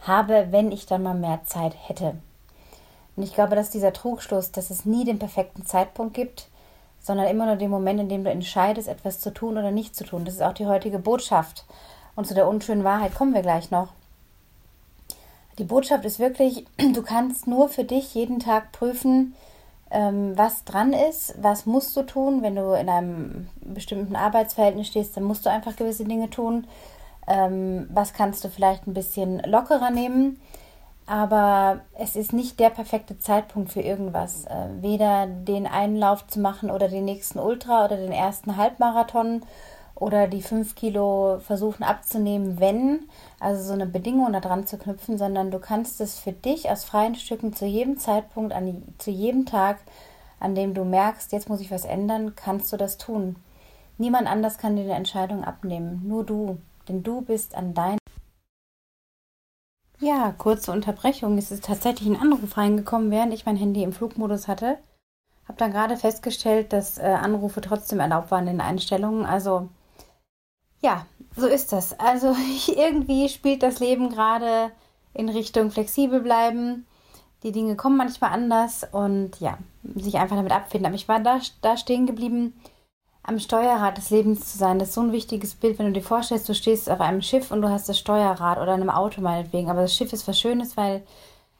habe, 0.00 0.48
wenn 0.50 0.72
ich 0.72 0.86
dann 0.86 1.02
mal 1.02 1.14
mehr 1.14 1.40
Zeit 1.46 1.74
hätte. 1.88 2.14
Und 3.16 3.22
ich 3.22 3.34
glaube, 3.34 3.56
dass 3.56 3.70
dieser 3.70 3.92
Trugschluss, 3.92 4.52
dass 4.52 4.70
es 4.70 4.84
nie 4.84 5.04
den 5.04 5.18
perfekten 5.18 5.64
Zeitpunkt 5.64 6.14
gibt, 6.14 6.48
sondern 7.00 7.28
immer 7.28 7.46
nur 7.46 7.56
den 7.56 7.70
Moment, 7.70 8.00
in 8.00 8.08
dem 8.08 8.24
du 8.24 8.30
entscheidest, 8.30 8.88
etwas 8.88 9.20
zu 9.20 9.32
tun 9.32 9.58
oder 9.58 9.70
nicht 9.70 9.94
zu 9.94 10.04
tun. 10.04 10.24
Das 10.24 10.34
ist 10.34 10.42
auch 10.42 10.54
die 10.54 10.66
heutige 10.66 10.98
Botschaft. 10.98 11.64
Und 12.16 12.26
zu 12.26 12.34
der 12.34 12.48
unschönen 12.48 12.84
Wahrheit 12.84 13.14
kommen 13.14 13.34
wir 13.34 13.42
gleich 13.42 13.70
noch. 13.70 13.88
Die 15.58 15.64
Botschaft 15.64 16.04
ist 16.04 16.18
wirklich, 16.18 16.66
du 16.94 17.02
kannst 17.02 17.46
nur 17.46 17.68
für 17.68 17.84
dich 17.84 18.14
jeden 18.14 18.40
Tag 18.40 18.72
prüfen, 18.72 19.34
ähm, 19.90 20.32
was 20.36 20.64
dran 20.64 20.92
ist, 20.92 21.34
was 21.40 21.66
musst 21.66 21.96
du 21.96 22.02
tun. 22.02 22.42
Wenn 22.42 22.56
du 22.56 22.72
in 22.72 22.88
einem 22.88 23.48
bestimmten 23.60 24.16
Arbeitsverhältnis 24.16 24.88
stehst, 24.88 25.16
dann 25.16 25.24
musst 25.24 25.46
du 25.46 25.50
einfach 25.50 25.76
gewisse 25.76 26.04
Dinge 26.04 26.30
tun. 26.30 26.66
Ähm, 27.26 27.88
was 27.92 28.12
kannst 28.12 28.44
du 28.44 28.48
vielleicht 28.48 28.86
ein 28.86 28.94
bisschen 28.94 29.40
lockerer 29.40 29.90
nehmen. 29.90 30.40
Aber 31.06 31.80
es 31.98 32.16
ist 32.16 32.32
nicht 32.32 32.58
der 32.58 32.70
perfekte 32.70 33.18
Zeitpunkt 33.18 33.72
für 33.72 33.82
irgendwas. 33.82 34.46
Äh, 34.46 34.68
weder 34.80 35.26
den 35.26 35.66
einen 35.66 35.96
Lauf 35.96 36.26
zu 36.26 36.40
machen 36.40 36.70
oder 36.70 36.88
den 36.88 37.04
nächsten 37.04 37.38
Ultra 37.38 37.84
oder 37.84 37.96
den 37.96 38.12
ersten 38.12 38.56
Halbmarathon 38.56 39.42
oder 40.04 40.28
die 40.28 40.42
fünf 40.42 40.74
Kilo 40.74 41.38
versuchen 41.40 41.82
abzunehmen, 41.82 42.60
wenn, 42.60 43.08
also 43.40 43.62
so 43.62 43.72
eine 43.72 43.86
Bedingung 43.86 44.34
daran 44.34 44.66
zu 44.66 44.76
knüpfen, 44.76 45.16
sondern 45.16 45.50
du 45.50 45.58
kannst 45.58 45.98
es 46.02 46.18
für 46.18 46.32
dich 46.32 46.68
aus 46.68 46.84
freien 46.84 47.14
Stücken 47.14 47.54
zu 47.54 47.64
jedem 47.64 47.98
Zeitpunkt, 47.98 48.52
an, 48.52 48.82
zu 48.98 49.10
jedem 49.10 49.46
Tag, 49.46 49.78
an 50.40 50.54
dem 50.54 50.74
du 50.74 50.84
merkst, 50.84 51.32
jetzt 51.32 51.48
muss 51.48 51.60
ich 51.60 51.70
was 51.70 51.86
ändern, 51.86 52.34
kannst 52.36 52.70
du 52.70 52.76
das 52.76 52.98
tun. 52.98 53.36
Niemand 53.96 54.28
anders 54.28 54.58
kann 54.58 54.76
dir 54.76 54.84
die 54.84 54.90
Entscheidung 54.90 55.42
abnehmen, 55.42 56.02
nur 56.06 56.22
du, 56.22 56.58
denn 56.86 57.02
du 57.02 57.22
bist 57.22 57.54
an 57.54 57.72
dein. 57.72 57.96
Ja, 60.00 60.34
kurze 60.36 60.70
Unterbrechung. 60.70 61.38
Es 61.38 61.50
ist 61.50 61.64
tatsächlich 61.64 62.10
ein 62.10 62.20
Anruf 62.20 62.58
reingekommen, 62.58 63.10
während 63.10 63.32
ich 63.32 63.46
mein 63.46 63.56
Handy 63.56 63.82
im 63.82 63.94
Flugmodus 63.94 64.48
hatte. 64.48 64.76
Habe 65.48 65.56
dann 65.56 65.72
gerade 65.72 65.96
festgestellt, 65.96 66.74
dass 66.74 66.98
äh, 66.98 67.04
Anrufe 67.04 67.62
trotzdem 67.62 68.00
erlaubt 68.00 68.30
waren 68.30 68.46
in 68.48 68.58
den 68.58 68.60
Einstellungen. 68.60 69.24
Also 69.24 69.68
ja, 70.84 71.06
so 71.34 71.46
ist 71.46 71.72
das. 71.72 71.98
Also 71.98 72.36
irgendwie 72.68 73.28
spielt 73.28 73.62
das 73.62 73.80
Leben 73.80 74.10
gerade 74.10 74.70
in 75.14 75.28
Richtung 75.28 75.70
flexibel 75.70 76.20
bleiben. 76.20 76.86
Die 77.42 77.52
Dinge 77.52 77.76
kommen 77.76 77.96
manchmal 77.96 78.30
anders 78.30 78.86
und 78.90 79.40
ja, 79.40 79.58
sich 79.94 80.16
einfach 80.16 80.36
damit 80.36 80.52
abfinden. 80.52 80.86
Aber 80.86 80.94
ich 80.94 81.08
war 81.08 81.20
da, 81.20 81.40
da 81.62 81.76
stehen 81.76 82.06
geblieben, 82.06 82.54
am 83.22 83.38
Steuerrad 83.38 83.96
des 83.96 84.10
Lebens 84.10 84.52
zu 84.52 84.58
sein. 84.58 84.78
Das 84.78 84.88
ist 84.88 84.94
so 84.94 85.00
ein 85.00 85.12
wichtiges 85.12 85.54
Bild, 85.54 85.78
wenn 85.78 85.86
du 85.86 85.92
dir 85.92 86.06
vorstellst, 86.06 86.48
du 86.48 86.54
stehst 86.54 86.90
auf 86.90 87.00
einem 87.00 87.22
Schiff 87.22 87.50
und 87.50 87.62
du 87.62 87.70
hast 87.70 87.88
das 87.88 87.98
Steuerrad 87.98 88.58
oder 88.58 88.74
einem 88.74 88.90
Auto 88.90 89.22
meinetwegen. 89.22 89.70
Aber 89.70 89.82
das 89.82 89.94
Schiff 89.94 90.12
ist 90.12 90.28
was 90.28 90.38
Schönes, 90.38 90.76
weil 90.76 91.02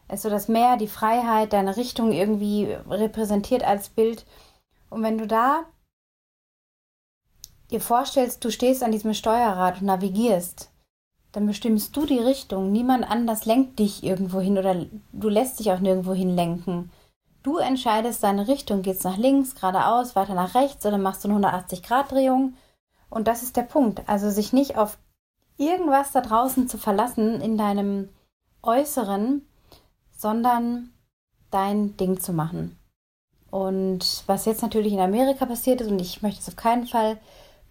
es 0.09 0.23
so 0.23 0.29
das 0.31 0.49
Meer, 0.49 0.77
die 0.77 0.89
Freiheit, 0.89 1.55
deine 1.55 1.77
Richtung 1.77 2.13
irgendwie 2.13 2.77
repräsentiert 2.89 3.65
als 3.65 3.89
Bild. 3.89 4.27
Und 4.91 5.03
wenn 5.03 5.17
du 5.17 5.27
da 5.27 5.65
dir 7.71 7.81
vorstellst, 7.81 8.45
du 8.45 8.51
stehst 8.51 8.83
an 8.83 8.93
diesem 8.93 9.15
Steuerrad 9.15 9.81
und 9.81 9.87
navigierst, 9.87 10.71
dann 11.33 11.47
bestimmst 11.47 11.97
du 11.97 12.07
die 12.07 12.19
Richtung. 12.19 12.71
Niemand 12.71 13.11
anders 13.11 13.45
lenkt 13.45 13.79
dich 13.79 14.05
irgendwo 14.05 14.41
hin 14.41 14.57
oder 14.57 14.87
du 15.13 15.29
lässt 15.29 15.59
dich 15.59 15.73
auch 15.73 15.81
nirgendwo 15.81 16.15
hin 16.15 16.35
lenken. 16.35 16.91
Du 17.43 17.59
entscheidest 17.59 18.23
deine 18.23 18.49
Richtung. 18.49 18.83
Geht's 18.83 19.05
nach 19.05 19.19
links, 19.19 19.55
geradeaus, 19.55 20.17
weiter 20.17 20.35
nach 20.35 20.55
rechts 20.55 20.87
oder 20.87 20.97
machst 20.97 21.25
du 21.25 21.29
eine 21.29 21.47
180-Grad-Drehung? 21.47 22.55
Und 23.11 23.29
das 23.29 23.43
ist 23.43 23.57
der 23.57 23.63
Punkt. 23.63 24.03
Also 24.09 24.31
sich 24.31 24.53
nicht 24.53 24.79
auf 24.79 24.97
irgendwas 25.57 26.13
da 26.13 26.21
draußen 26.21 26.69
zu 26.69 26.79
verlassen 26.79 27.41
in 27.41 27.59
deinem 27.59 28.09
Äußeren, 28.63 29.47
sondern 30.17 30.91
dein 31.51 31.97
Ding 31.97 32.21
zu 32.21 32.33
machen. 32.33 32.79
Und 33.51 34.25
was 34.27 34.47
jetzt 34.47 34.63
natürlich 34.63 34.93
in 34.93 35.01
Amerika 35.01 35.47
passiert 35.47 35.81
ist, 35.81 35.91
und 35.91 36.01
ich 36.01 36.23
möchte 36.23 36.41
es 36.41 36.49
auf 36.49 36.57
keinen 36.57 36.87
Fall 36.87 37.19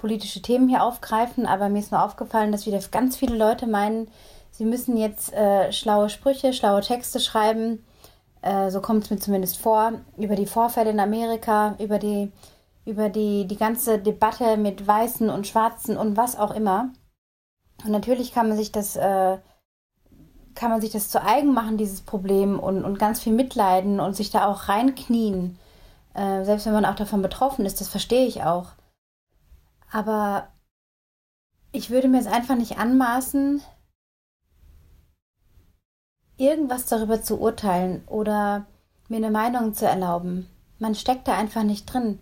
politische 0.04 0.42
Themen 0.42 0.68
hier 0.68 0.84
aufgreifen, 0.84 1.46
aber 1.46 1.70
mir 1.70 1.80
ist 1.80 1.94
nur 1.94 2.04
aufgefallen, 2.04 2.52
dass 2.52 2.66
wieder 2.66 2.82
ganz 2.92 3.16
viele 3.16 3.38
Leute 3.38 3.68
meinen, 3.68 4.10
sie 4.52 4.66
müssen 4.66 4.98
jetzt 4.98 5.32
äh, 5.32 5.72
schlaue 5.72 6.10
Sprüche, 6.10 6.52
schlaue 6.52 6.82
Texte 6.82 7.22
schreiben, 7.22 7.86
äh, 8.42 8.70
so 8.70 8.82
kommt 8.82 9.06
es 9.06 9.12
mir 9.12 9.20
zumindest 9.20 9.60
vor, 9.60 9.94
über 10.18 10.36
die 10.36 10.46
Vorfälle 10.46 10.90
in 10.90 11.00
Amerika, 11.00 11.76
über 11.80 12.00
die, 12.00 12.34
über 12.86 13.08
die, 13.08 13.48
die 13.48 13.56
ganze 13.56 13.98
Debatte 13.98 14.58
mit 14.58 14.86
Weißen 14.86 15.30
und 15.30 15.48
Schwarzen 15.48 15.96
und 15.96 16.18
was 16.18 16.38
auch 16.38 16.54
immer. 16.54 16.90
Und 17.86 17.92
natürlich 17.92 18.34
kann 18.34 18.50
man 18.50 18.58
sich 18.58 18.74
das, 18.74 18.98
äh, 18.98 19.38
kann 20.54 20.70
man 20.70 20.82
sich 20.82 20.92
das 20.92 21.08
zu 21.08 21.24
eigen 21.24 21.54
machen, 21.54 21.78
dieses 21.78 22.02
Problem, 22.02 22.60
und, 22.60 22.84
und 22.84 23.00
ganz 23.00 23.22
viel 23.22 23.32
mitleiden 23.32 24.02
und 24.02 24.18
sich 24.18 24.32
da 24.32 24.48
auch 24.48 24.68
reinknien. 24.68 25.58
Äh, 26.14 26.44
selbst 26.44 26.66
wenn 26.66 26.74
man 26.74 26.84
auch 26.84 26.96
davon 26.96 27.22
betroffen 27.22 27.66
ist, 27.66 27.80
das 27.80 27.88
verstehe 27.88 28.28
ich 28.28 28.44
auch. 28.44 28.74
Aber 29.94 30.48
ich 31.72 31.92
würde 31.92 32.08
mir 32.08 32.20
es 32.20 32.26
einfach 32.26 32.56
nicht 32.56 32.80
anmaßen, 32.80 33.62
irgendwas 36.38 36.88
darüber 36.88 37.22
zu 37.22 37.40
urteilen 37.40 38.04
oder 38.08 38.66
mir 39.08 39.18
eine 39.18 39.30
Meinung 39.30 39.76
zu 39.76 39.86
erlauben. 39.86 40.50
Man 40.80 40.96
steckt 40.96 41.28
da 41.28 41.38
einfach 41.38 41.62
nicht 41.62 41.86
drin. 41.86 42.18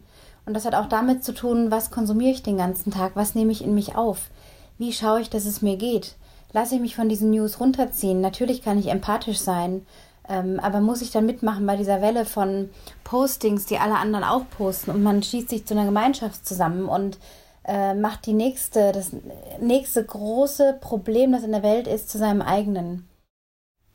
Und 0.46 0.54
das 0.54 0.66
hat 0.66 0.76
auch 0.76 0.88
damit 0.88 1.24
zu 1.24 1.34
tun, 1.34 1.72
was 1.72 1.92
konsumiere 1.92 2.32
ich 2.32 2.44
den 2.44 2.58
ganzen 2.58 2.92
Tag, 2.92 3.16
was 3.16 3.36
nehme 3.36 3.54
ich 3.54 3.64
in 3.64 3.74
mich 3.74 3.96
auf, 3.96 4.30
wie 4.78 4.92
schaue 4.92 5.22
ich, 5.22 5.30
dass 5.30 5.46
es 5.46 5.62
mir 5.62 5.78
geht. 5.78 6.16
Lasse 6.52 6.76
ich 6.76 6.82
mich 6.82 6.98
von 6.98 7.08
diesen 7.08 7.30
News 7.30 7.62
runterziehen. 7.62 8.20
Natürlich 8.20 8.64
kann 8.64 8.80
ich 8.80 8.88
empathisch 8.88 9.40
sein, 9.40 9.86
ähm, 10.28 10.60
aber 10.60 10.82
muss 10.82 11.02
ich 11.02 11.12
dann 11.12 11.26
mitmachen 11.26 11.66
bei 11.66 11.78
dieser 11.78 12.02
Welle 12.02 12.26
von 12.26 12.70
Postings, 13.06 13.66
die 13.66 13.78
alle 13.78 13.96
anderen 13.96 14.26
auch 14.26 14.44
posten 14.58 14.92
und 14.92 15.04
man 15.04 15.24
schießt 15.24 15.48
sich 15.48 15.66
zu 15.66 15.74
einer 15.74 15.86
Gemeinschaft 15.86 16.46
zusammen 16.46 16.90
und 16.90 17.18
äh, 17.66 17.94
macht 17.94 18.26
die 18.26 18.34
nächste, 18.34 18.92
das 18.92 19.12
nächste 19.60 20.04
große 20.04 20.78
Problem, 20.82 21.32
das 21.32 21.44
in 21.44 21.52
der 21.52 21.64
Welt 21.64 21.88
ist, 21.88 22.10
zu 22.10 22.18
seinem 22.18 22.42
eigenen. 22.42 23.08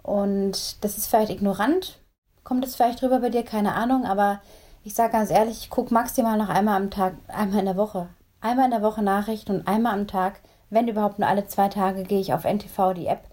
Und 0.03 0.83
das 0.85 0.99
ist 0.99 1.09
vielleicht 1.09 1.31
ignorant, 1.31 1.99
kommt 2.45 2.65
es 2.65 2.77
vielleicht 2.77 3.03
drüber 3.03 3.21
bei 3.21 3.31
dir, 3.31 3.43
keine 3.43 3.75
Ahnung, 3.75 4.05
aber 4.05 4.41
ich 4.85 4.95
sage 4.95 5.13
ganz 5.13 5.31
ehrlich, 5.31 5.59
ich 5.63 5.71
gucke 5.71 5.93
maximal 5.93 6.39
noch 6.39 6.49
einmal 6.49 6.77
am 6.77 6.91
Tag, 6.91 7.15
einmal 7.27 7.59
in 7.61 7.67
der 7.67 7.77
Woche. 7.77 8.09
Einmal 8.41 8.67
in 8.67 8.71
der 8.71 8.83
Woche 8.83 9.03
Nachrichten 9.03 9.57
und 9.57 9.67
einmal 9.67 9.95
am 9.95 10.07
Tag, 10.07 10.41
wenn 10.71 10.87
überhaupt 10.87 11.19
nur 11.19 11.29
alle 11.29 11.47
zwei 11.49 11.69
Tage, 11.69 12.05
gehe 12.05 12.21
ich 12.21 12.33
auf 12.33 12.45
NTV, 12.45 12.95
die 12.95 13.07
App, 13.07 13.25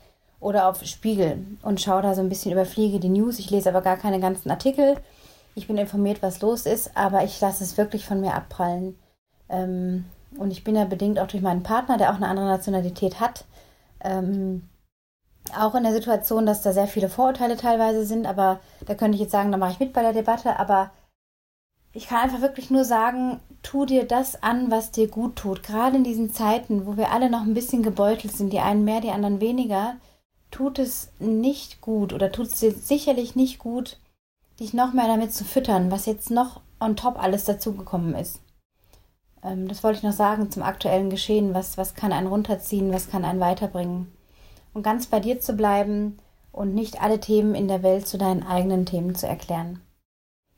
oder 0.43 0.67
auf 0.67 0.83
Spiegel 0.83 1.45
und 1.61 1.81
schaue 1.81 2.01
da 2.01 2.13
so 2.13 2.21
ein 2.21 2.29
bisschen 2.29 2.51
überfliege 2.51 2.99
die 2.99 3.09
News. 3.09 3.39
Ich 3.39 3.49
lese 3.49 3.69
aber 3.69 3.81
gar 3.81 3.97
keine 3.97 4.19
ganzen 4.19 4.51
Artikel. 4.51 4.97
Ich 5.55 5.67
bin 5.67 5.77
informiert, 5.77 6.21
was 6.21 6.41
los 6.41 6.65
ist, 6.65 6.95
aber 6.95 7.23
ich 7.23 7.39
lasse 7.39 7.63
es 7.63 7.77
wirklich 7.77 8.05
von 8.05 8.19
mir 8.19 8.33
abprallen. 8.33 8.97
Ähm, 9.49 10.05
und 10.37 10.51
ich 10.51 10.63
bin 10.63 10.75
ja 10.75 10.85
bedingt 10.85 11.19
auch 11.19 11.27
durch 11.27 11.43
meinen 11.43 11.63
Partner, 11.63 11.97
der 11.97 12.11
auch 12.11 12.15
eine 12.15 12.27
andere 12.27 12.47
Nationalität 12.47 13.19
hat, 13.19 13.45
ähm, 14.01 14.69
auch 15.57 15.75
in 15.75 15.83
der 15.83 15.93
Situation, 15.93 16.45
dass 16.45 16.61
da 16.61 16.71
sehr 16.71 16.87
viele 16.87 17.09
Vorurteile 17.09 17.57
teilweise 17.57 18.05
sind, 18.05 18.25
aber 18.25 18.59
da 18.85 18.95
könnte 18.95 19.15
ich 19.15 19.21
jetzt 19.21 19.31
sagen, 19.31 19.51
da 19.51 19.57
mache 19.57 19.73
ich 19.73 19.79
mit 19.79 19.93
bei 19.93 20.01
der 20.01 20.13
Debatte, 20.13 20.57
aber 20.57 20.91
ich 21.91 22.07
kann 22.07 22.21
einfach 22.21 22.41
wirklich 22.41 22.71
nur 22.71 22.85
sagen, 22.85 23.39
tu 23.61 23.85
dir 23.85 24.05
das 24.05 24.41
an, 24.41 24.71
was 24.71 24.91
dir 24.91 25.07
gut 25.07 25.35
tut. 25.35 25.61
Gerade 25.61 25.97
in 25.97 26.03
diesen 26.03 26.33
Zeiten, 26.33 26.87
wo 26.87 26.97
wir 26.97 27.11
alle 27.11 27.29
noch 27.29 27.41
ein 27.41 27.53
bisschen 27.53 27.83
gebeutelt 27.83 28.35
sind, 28.35 28.51
die 28.51 28.59
einen 28.59 28.83
mehr, 28.83 28.99
die 28.99 29.11
anderen 29.11 29.41
weniger, 29.41 29.97
tut 30.49 30.79
es 30.79 31.11
nicht 31.19 31.81
gut 31.81 32.13
oder 32.13 32.31
tut 32.31 32.47
es 32.47 32.59
dir 32.59 32.71
sicherlich 32.71 33.35
nicht 33.35 33.59
gut, 33.59 33.99
dich 34.59 34.73
noch 34.73 34.93
mehr 34.93 35.07
damit 35.07 35.33
zu 35.33 35.43
füttern, 35.43 35.91
was 35.91 36.05
jetzt 36.05 36.31
noch 36.31 36.61
on 36.79 36.95
top 36.95 37.21
alles 37.21 37.45
dazugekommen 37.45 38.15
ist. 38.15 38.39
Ähm, 39.43 39.67
das 39.67 39.83
wollte 39.83 39.97
ich 39.97 40.03
noch 40.03 40.13
sagen 40.13 40.51
zum 40.51 40.63
aktuellen 40.63 41.09
Geschehen. 41.09 41.53
Was, 41.53 41.77
was 41.77 41.95
kann 41.95 42.13
einen 42.13 42.27
runterziehen, 42.27 42.93
was 42.93 43.09
kann 43.09 43.25
einen 43.25 43.39
weiterbringen? 43.39 44.11
Und 44.73 44.83
ganz 44.83 45.07
bei 45.07 45.19
dir 45.19 45.39
zu 45.39 45.53
bleiben 45.53 46.17
und 46.51 46.73
nicht 46.73 47.01
alle 47.01 47.19
Themen 47.19 47.55
in 47.55 47.67
der 47.67 47.83
Welt 47.83 48.07
zu 48.07 48.17
deinen 48.17 48.43
eigenen 48.43 48.85
Themen 48.85 49.15
zu 49.15 49.27
erklären. 49.27 49.81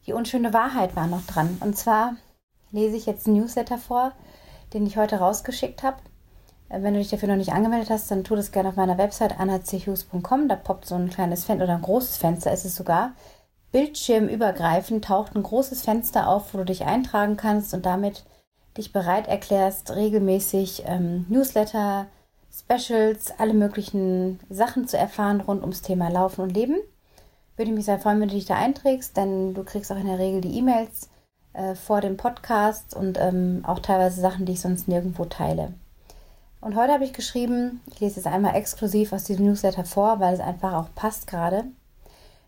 Die 0.06 0.14
unschöne 0.14 0.54
Wahrheit 0.54 0.96
war 0.96 1.08
noch 1.08 1.26
dran. 1.26 1.58
Und 1.62 1.78
zwar 1.78 2.16
lese 2.72 2.96
ich 2.96 3.06
jetzt 3.06 3.28
einen 3.28 3.38
Newsletter 3.38 3.78
vor, 3.78 4.12
den 4.74 4.86
ich 4.86 4.98
heute 4.98 5.18
rausgeschickt 5.18 5.84
habe. 5.84 5.98
Äh, 6.70 6.82
wenn 6.84 6.94
du 6.94 7.00
dich 7.00 7.10
dafür 7.10 7.30
noch 7.30 7.36
nicht 7.36 7.54
angemeldet 7.54 7.90
hast, 7.90 8.12
dann 8.12 8.24
tu 8.24 8.36
das 8.36 8.52
gerne 8.52 8.70
auf 8.70 8.76
meiner 8.76 8.98
Website 8.98 9.40
anachus.com. 9.40 10.48
Da 10.48 10.56
poppt 10.56 10.86
so 10.86 10.96
ein 10.96 11.10
kleines 11.10 11.46
Fenster 11.46 11.66
oder 11.66 11.76
ein 11.76 11.82
großes 11.82 12.18
Fenster 12.18 12.52
ist 12.52 12.66
es 12.66 12.76
sogar. 12.76 13.14
Bildschirmübergreifend 13.72 15.04
taucht 15.04 15.36
ein 15.36 15.44
großes 15.44 15.82
Fenster 15.82 16.30
auf, 16.30 16.54
wo 16.54 16.60
du 16.60 16.66
dich 16.66 16.86
eintragen 16.86 17.36
kannst 17.36 17.74
und 17.74 17.86
damit 17.86 18.24
dich 18.78 18.92
bereit 18.92 19.28
erklärst, 19.28 19.96
regelmäßig 19.96 20.84
ähm, 20.86 21.26
Newsletter, 21.30 22.08
Specials, 22.52 23.34
alle 23.38 23.54
möglichen 23.54 24.40
Sachen 24.50 24.88
zu 24.88 24.98
erfahren 24.98 25.42
rund 25.42 25.62
ums 25.62 25.82
Thema 25.82 26.10
Laufen 26.10 26.42
und 26.42 26.54
Leben. 26.54 26.78
Würde 27.58 27.72
ich 27.72 27.76
mich 27.76 27.86
sehr 27.86 28.00
freuen, 28.00 28.20
wenn 28.20 28.30
du 28.30 28.36
dich 28.36 28.46
da 28.46 28.56
einträgst, 28.56 29.16
denn 29.18 29.54
du 29.54 29.64
kriegst 29.64 29.92
auch 29.92 30.00
in 30.00 30.08
der 30.08 30.20
Regel 30.20 30.42
die 30.42 30.58
E-Mails 30.58 31.10
äh, 31.54 31.76
vor 31.76 32.02
dem 32.02 32.18
Podcast 32.18 32.96
und 32.96 33.18
ähm, 33.20 33.64
auch 33.66 33.80
teilweise 33.80 34.20
Sachen, 34.20 34.46
die 34.46 34.54
ich 34.54 34.62
sonst 34.62 34.88
nirgendwo 34.88 35.26
teile. 35.26 35.74
Und 36.60 36.76
heute 36.76 36.94
habe 36.94 37.04
ich 37.04 37.14
geschrieben, 37.14 37.82
ich 37.94 38.00
lese 38.00 38.20
es 38.20 38.26
einmal 38.26 38.56
exklusiv 38.56 39.14
aus 39.14 39.24
diesem 39.26 39.46
Newsletter 39.46 39.86
vor, 39.86 40.20
weil 40.20 40.34
es 40.34 40.40
einfach 40.40 40.74
auch 40.74 40.90
passt 40.96 41.28
gerade. 41.28 41.66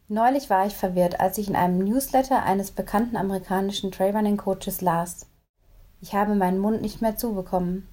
Neulich 0.07 0.49
war 0.49 0.65
ich 0.65 0.75
verwirrt, 0.75 1.19
als 1.19 1.37
ich 1.37 1.49
in 1.49 1.55
einem 1.55 1.79
Newsletter 1.79 2.43
eines 2.43 2.71
bekannten 2.71 3.15
amerikanischen 3.15 3.91
Trailrunning 3.91 4.37
Coaches 4.37 4.81
las. 4.81 5.26
Ich 5.99 6.13
habe 6.13 6.35
meinen 6.35 6.59
Mund 6.59 6.81
nicht 6.81 7.01
mehr 7.01 7.17
zubekommen. 7.17 7.87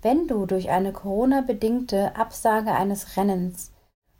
Wenn 0.00 0.26
du 0.26 0.46
durch 0.46 0.70
eine 0.70 0.92
Corona-bedingte 0.92 2.16
Absage 2.16 2.72
eines 2.72 3.16
Rennens 3.16 3.72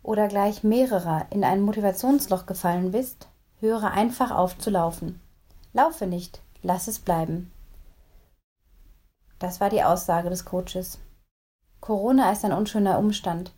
oder 0.02 0.28
gleich 0.28 0.62
mehrerer 0.62 1.26
in 1.30 1.44
ein 1.44 1.62
Motivationsloch 1.62 2.46
gefallen 2.46 2.92
bist, 2.92 3.28
höre 3.60 3.90
einfach 3.90 4.30
auf 4.30 4.58
zu 4.58 4.70
laufen. 4.70 5.20
Laufe 5.72 6.06
nicht, 6.06 6.42
lass 6.62 6.88
es 6.88 6.98
bleiben. 6.98 7.50
Das 9.38 9.60
war 9.60 9.70
die 9.70 9.82
Aussage 9.82 10.30
des 10.30 10.44
Coaches. 10.44 10.98
Corona 11.80 12.30
ist 12.30 12.44
ein 12.44 12.52
unschöner 12.52 12.98
Umstand. 12.98 13.52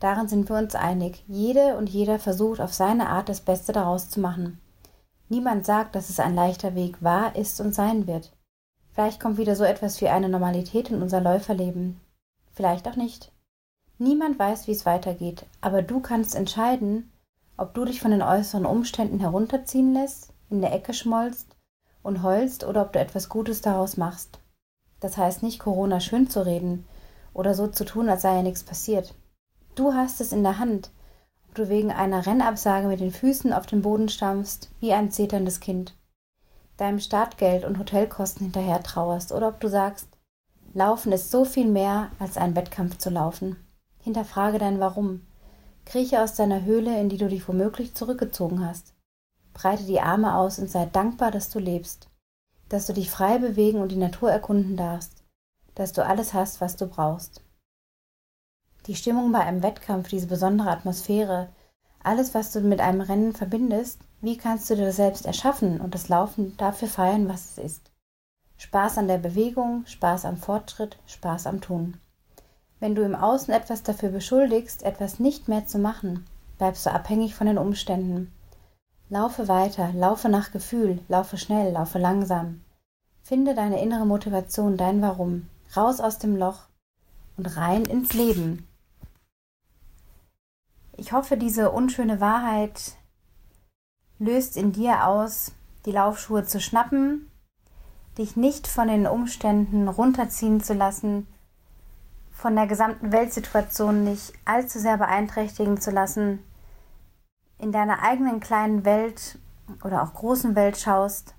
Darin 0.00 0.26
sind 0.26 0.48
wir 0.48 0.56
uns 0.56 0.74
einig. 0.74 1.22
Jede 1.28 1.76
und 1.76 1.88
jeder 1.88 2.18
versucht 2.18 2.60
auf 2.60 2.72
seine 2.72 3.10
Art 3.10 3.28
das 3.28 3.42
Beste 3.42 3.72
daraus 3.72 4.08
zu 4.08 4.18
machen. 4.18 4.58
Niemand 5.30 5.64
sagt, 5.64 5.94
dass 5.94 6.10
es 6.10 6.18
ein 6.18 6.34
leichter 6.34 6.74
Weg 6.74 7.04
war, 7.04 7.36
ist 7.36 7.60
und 7.60 7.72
sein 7.72 8.08
wird. 8.08 8.32
Vielleicht 8.92 9.20
kommt 9.20 9.38
wieder 9.38 9.54
so 9.54 9.62
etwas 9.62 10.00
wie 10.00 10.08
eine 10.08 10.28
Normalität 10.28 10.90
in 10.90 11.00
unser 11.00 11.20
Läuferleben. 11.20 12.00
Vielleicht 12.52 12.88
auch 12.88 12.96
nicht. 12.96 13.30
Niemand 13.96 14.40
weiß, 14.40 14.66
wie 14.66 14.72
es 14.72 14.86
weitergeht, 14.86 15.46
aber 15.60 15.82
du 15.82 16.00
kannst 16.00 16.34
entscheiden, 16.34 17.12
ob 17.56 17.74
du 17.74 17.84
dich 17.84 18.00
von 18.00 18.10
den 18.10 18.22
äußeren 18.22 18.66
Umständen 18.66 19.20
herunterziehen 19.20 19.94
lässt, 19.94 20.32
in 20.50 20.60
der 20.60 20.72
Ecke 20.72 20.92
schmollst 20.92 21.54
und 22.02 22.24
heulst 22.24 22.64
oder 22.64 22.82
ob 22.82 22.92
du 22.92 22.98
etwas 22.98 23.28
Gutes 23.28 23.60
daraus 23.60 23.96
machst. 23.96 24.40
Das 24.98 25.16
heißt 25.16 25.44
nicht, 25.44 25.60
Corona 25.60 26.00
schön 26.00 26.28
zu 26.28 26.44
reden 26.44 26.86
oder 27.34 27.54
so 27.54 27.68
zu 27.68 27.84
tun, 27.84 28.08
als 28.08 28.22
sei 28.22 28.34
ja 28.34 28.42
nichts 28.42 28.64
passiert. 28.64 29.14
Du 29.76 29.94
hast 29.94 30.20
es 30.20 30.32
in 30.32 30.42
der 30.42 30.58
Hand, 30.58 30.90
du 31.54 31.68
wegen 31.68 31.90
einer 31.90 32.26
Rennabsage 32.26 32.86
mit 32.86 33.00
den 33.00 33.12
Füßen 33.12 33.52
auf 33.52 33.66
den 33.66 33.82
Boden 33.82 34.08
stampfst, 34.08 34.70
wie 34.80 34.92
ein 34.92 35.10
zeterndes 35.10 35.60
Kind, 35.60 35.94
deinem 36.76 36.98
Startgeld 36.98 37.64
und 37.64 37.78
Hotelkosten 37.78 38.44
hinterher 38.44 38.82
trauerst 38.82 39.32
oder 39.32 39.48
ob 39.48 39.60
du 39.60 39.68
sagst, 39.68 40.08
Laufen 40.72 41.10
ist 41.10 41.32
so 41.32 41.44
viel 41.44 41.66
mehr, 41.66 42.12
als 42.20 42.36
einen 42.36 42.54
Wettkampf 42.54 42.98
zu 42.98 43.10
laufen. 43.10 43.56
Hinterfrage 43.98 44.58
dein 44.58 44.78
Warum. 44.78 45.26
Krieche 45.84 46.22
aus 46.22 46.34
deiner 46.34 46.62
Höhle, 46.62 47.00
in 47.00 47.08
die 47.08 47.16
du 47.16 47.26
dich 47.26 47.48
womöglich 47.48 47.94
zurückgezogen 47.94 48.64
hast. 48.64 48.94
Breite 49.52 49.82
die 49.82 50.00
Arme 50.00 50.36
aus 50.36 50.60
und 50.60 50.70
sei 50.70 50.86
dankbar, 50.86 51.32
dass 51.32 51.50
du 51.50 51.58
lebst, 51.58 52.08
dass 52.68 52.86
du 52.86 52.92
dich 52.92 53.10
frei 53.10 53.38
bewegen 53.38 53.80
und 53.80 53.90
die 53.90 53.96
Natur 53.96 54.30
erkunden 54.30 54.76
darfst, 54.76 55.24
dass 55.74 55.92
du 55.92 56.04
alles 56.04 56.34
hast, 56.34 56.60
was 56.60 56.76
du 56.76 56.86
brauchst. 56.86 57.42
Die 58.86 58.94
Stimmung 58.94 59.30
bei 59.30 59.40
einem 59.40 59.62
Wettkampf, 59.62 60.08
diese 60.08 60.26
besondere 60.26 60.70
Atmosphäre, 60.70 61.48
alles, 62.02 62.34
was 62.34 62.52
du 62.52 62.60
mit 62.60 62.80
einem 62.80 63.02
Rennen 63.02 63.34
verbindest, 63.34 64.00
wie 64.22 64.36
kannst 64.36 64.70
du 64.70 64.76
das 64.76 64.96
selbst 64.96 65.26
erschaffen 65.26 65.80
und 65.80 65.94
das 65.94 66.08
Laufen 66.08 66.56
dafür 66.56 66.88
feiern, 66.88 67.28
was 67.28 67.52
es 67.52 67.58
ist? 67.58 67.90
Spaß 68.56 68.98
an 68.98 69.08
der 69.08 69.18
Bewegung, 69.18 69.84
Spaß 69.86 70.24
am 70.24 70.36
Fortschritt, 70.36 70.98
Spaß 71.06 71.46
am 71.46 71.60
Tun. 71.60 71.98
Wenn 72.78 72.94
du 72.94 73.02
im 73.02 73.14
Außen 73.14 73.52
etwas 73.52 73.82
dafür 73.82 74.08
beschuldigst, 74.08 74.82
etwas 74.82 75.18
nicht 75.18 75.48
mehr 75.48 75.66
zu 75.66 75.78
machen, 75.78 76.26
bleibst 76.58 76.86
du 76.86 76.90
abhängig 76.90 77.34
von 77.34 77.46
den 77.46 77.58
Umständen. 77.58 78.32
Laufe 79.10 79.48
weiter, 79.48 79.92
laufe 79.92 80.28
nach 80.28 80.52
Gefühl, 80.52 81.00
laufe 81.08 81.36
schnell, 81.36 81.72
laufe 81.72 81.98
langsam. 81.98 82.62
Finde 83.22 83.54
deine 83.54 83.82
innere 83.82 84.06
Motivation, 84.06 84.76
dein 84.76 85.02
Warum, 85.02 85.48
raus 85.76 86.00
aus 86.00 86.18
dem 86.18 86.36
Loch 86.36 86.68
und 87.36 87.56
rein 87.56 87.84
ins 87.84 88.12
Leben. 88.12 88.66
Ich 91.00 91.12
hoffe, 91.12 91.38
diese 91.38 91.70
unschöne 91.70 92.20
Wahrheit 92.20 92.98
löst 94.18 94.58
in 94.58 94.72
dir 94.72 95.06
aus, 95.06 95.52
die 95.86 95.92
Laufschuhe 95.92 96.44
zu 96.44 96.60
schnappen, 96.60 97.30
dich 98.18 98.36
nicht 98.36 98.66
von 98.66 98.86
den 98.86 99.06
Umständen 99.06 99.88
runterziehen 99.88 100.62
zu 100.62 100.74
lassen, 100.74 101.26
von 102.30 102.54
der 102.54 102.66
gesamten 102.66 103.12
Weltsituation 103.12 104.04
nicht 104.04 104.34
allzu 104.44 104.78
sehr 104.78 104.98
beeinträchtigen 104.98 105.80
zu 105.80 105.90
lassen, 105.90 106.44
in 107.56 107.72
deiner 107.72 108.02
eigenen 108.02 108.38
kleinen 108.38 108.84
Welt 108.84 109.38
oder 109.82 110.02
auch 110.02 110.12
großen 110.12 110.54
Welt 110.54 110.76
schaust, 110.76 111.34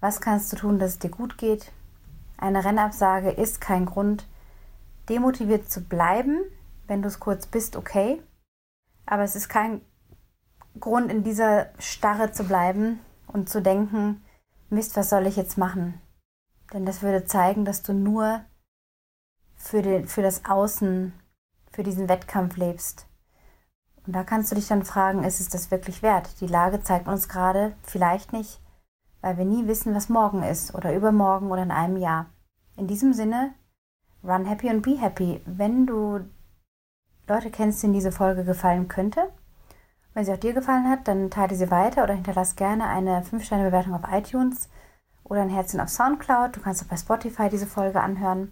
was 0.00 0.20
kannst 0.20 0.52
du 0.52 0.56
tun, 0.56 0.80
dass 0.80 0.94
es 0.94 0.98
dir 0.98 1.10
gut 1.10 1.38
geht. 1.38 1.70
Eine 2.38 2.64
Rennabsage 2.64 3.30
ist 3.30 3.60
kein 3.60 3.86
Grund, 3.86 4.26
demotiviert 5.08 5.70
zu 5.70 5.80
bleiben, 5.80 6.40
wenn 6.88 7.02
du 7.02 7.08
es 7.08 7.20
kurz 7.20 7.46
bist, 7.46 7.76
okay. 7.76 8.20
Aber 9.06 9.22
es 9.22 9.36
ist 9.36 9.48
kein 9.48 9.80
Grund, 10.78 11.10
in 11.10 11.22
dieser 11.22 11.68
Starre 11.78 12.32
zu 12.32 12.44
bleiben 12.44 13.00
und 13.26 13.48
zu 13.48 13.62
denken, 13.62 14.22
Mist, 14.68 14.96
was 14.96 15.10
soll 15.10 15.26
ich 15.26 15.36
jetzt 15.36 15.56
machen? 15.56 16.00
Denn 16.72 16.84
das 16.84 17.02
würde 17.02 17.24
zeigen, 17.24 17.64
dass 17.64 17.82
du 17.82 17.92
nur 17.92 18.44
für, 19.54 19.82
den, 19.82 20.08
für 20.08 20.22
das 20.22 20.44
Außen, 20.44 21.12
für 21.70 21.82
diesen 21.82 22.08
Wettkampf 22.08 22.56
lebst. 22.56 23.06
Und 24.06 24.14
da 24.14 24.24
kannst 24.24 24.50
du 24.50 24.56
dich 24.56 24.68
dann 24.68 24.84
fragen, 24.84 25.24
ist 25.24 25.40
es 25.40 25.48
das 25.48 25.70
wirklich 25.70 26.02
wert? 26.02 26.40
Die 26.40 26.46
Lage 26.46 26.82
zeigt 26.82 27.08
uns 27.08 27.28
gerade 27.28 27.74
vielleicht 27.82 28.32
nicht, 28.32 28.60
weil 29.20 29.36
wir 29.36 29.44
nie 29.44 29.66
wissen, 29.66 29.94
was 29.94 30.08
morgen 30.08 30.42
ist 30.42 30.74
oder 30.74 30.94
übermorgen 30.94 31.50
oder 31.50 31.62
in 31.62 31.70
einem 31.70 31.96
Jahr. 31.96 32.26
In 32.76 32.86
diesem 32.86 33.12
Sinne, 33.12 33.54
run 34.22 34.44
happy 34.44 34.68
und 34.68 34.82
be 34.82 35.00
happy. 35.00 35.40
Wenn 35.46 35.86
du 35.86 36.20
Leute 37.28 37.50
kennst, 37.50 37.82
denen 37.82 37.92
diese 37.92 38.12
Folge 38.12 38.44
gefallen 38.44 38.88
könnte, 38.88 39.28
wenn 40.16 40.24
sie 40.24 40.32
auch 40.32 40.38
dir 40.38 40.54
gefallen 40.54 40.88
hat, 40.88 41.06
dann 41.08 41.30
teile 41.30 41.54
sie 41.54 41.70
weiter 41.70 42.02
oder 42.02 42.14
hinterlass 42.14 42.56
gerne 42.56 42.86
eine 42.86 43.20
5-Sterne-Bewertung 43.20 43.92
auf 43.92 44.10
iTunes 44.10 44.70
oder 45.24 45.42
ein 45.42 45.50
Herzchen 45.50 45.78
auf 45.78 45.90
Soundcloud. 45.90 46.56
Du 46.56 46.60
kannst 46.60 46.82
auch 46.82 46.88
bei 46.88 46.96
Spotify 46.96 47.50
diese 47.50 47.66
Folge 47.66 48.00
anhören. 48.00 48.50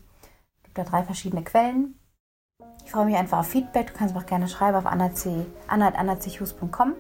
Es 0.59 0.65
gibt 0.65 0.77
da 0.77 0.85
drei 0.85 1.05
verschiedene 1.05 1.43
Quellen. 1.43 1.99
Ich 2.85 2.91
freue 2.91 3.07
mich 3.07 3.17
einfach 3.17 3.39
auf 3.39 3.47
Feedback. 3.47 3.87
Du 3.87 3.95
kannst 3.95 4.15
auch 4.15 4.27
gerne 4.27 4.47
schreiben 4.47 4.77
auf 4.77 4.85
anna.annazichus.com 4.85 6.93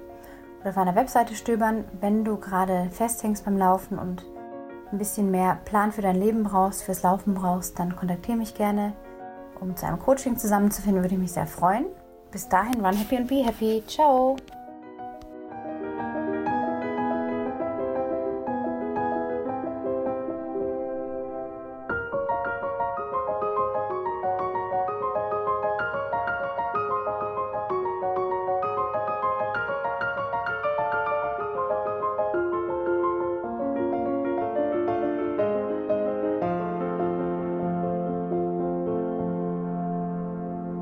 oder 0.61 0.71
auf 0.71 0.77
meiner 0.77 0.95
Webseite 0.95 1.35
stöbern. 1.35 1.85
Wenn 2.01 2.25
du 2.25 2.39
gerade 2.39 2.89
festhängst 2.91 3.45
beim 3.45 3.59
Laufen 3.59 3.99
und 3.99 4.25
ein 4.91 4.97
bisschen 4.97 5.31
mehr 5.31 5.57
Plan 5.67 5.93
für 5.93 6.01
dein 6.01 6.17
Leben 6.17 6.43
brauchst, 6.43 6.85
fürs 6.85 7.03
Laufen 7.03 7.35
brauchst, 7.35 7.79
dann 7.79 7.97
kontaktiere 7.97 8.39
mich 8.39 8.55
gerne. 8.55 8.95
Um 9.61 9.77
zu 9.77 9.87
einem 9.87 9.99
Coaching 9.99 10.37
zusammenzufinden, 10.37 11.03
würde 11.03 11.15
ich 11.15 11.21
mich 11.21 11.33
sehr 11.33 11.47
freuen. 11.47 11.87
Bis 12.31 12.49
dahin, 12.49 12.85
run 12.85 12.97
happy 12.97 13.17
and 13.17 13.29
be 13.29 13.45
happy. 13.45 13.83
Ciao! 13.87 14.37